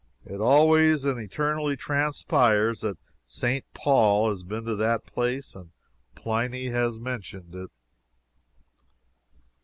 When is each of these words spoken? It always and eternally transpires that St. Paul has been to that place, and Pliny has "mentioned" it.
It 0.25 0.41
always 0.41 1.05
and 1.05 1.19
eternally 1.21 1.77
transpires 1.77 2.81
that 2.81 2.97
St. 3.27 3.63
Paul 3.75 4.31
has 4.31 4.41
been 4.41 4.65
to 4.65 4.75
that 4.77 5.05
place, 5.05 5.53
and 5.53 5.69
Pliny 6.15 6.69
has 6.71 6.99
"mentioned" 6.99 7.53
it. 7.53 7.69